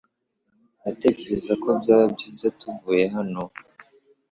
[0.79, 3.41] Ndatekereza ko byaba byiza tuvuye hano.